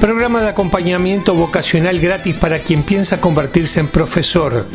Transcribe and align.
Programa 0.00 0.42
de 0.42 0.48
acompañamiento 0.48 1.34
vocacional 1.34 2.00
gratis 2.00 2.34
para 2.34 2.58
quien 2.58 2.82
piensa 2.82 3.20
convertirse 3.20 3.80
en 3.80 3.88
profesor. 3.88 4.66